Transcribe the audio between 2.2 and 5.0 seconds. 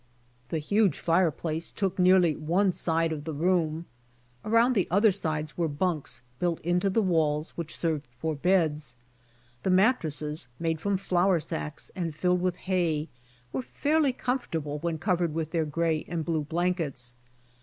one side of this room. Around the